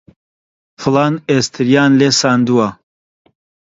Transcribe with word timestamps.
فڵان 0.81 1.13
ئێستریان 1.29 1.91
لێ 1.99 2.09
ساندووە 2.19 2.67